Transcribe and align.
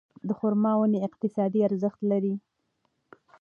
د 0.27 0.29
خورما 0.37 0.71
ونې 0.77 0.99
اقتصادي 1.07 1.59
ارزښت 1.67 1.99
لري. 2.11 2.33